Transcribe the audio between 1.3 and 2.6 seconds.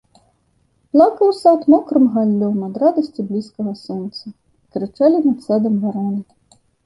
сад мокрым галлём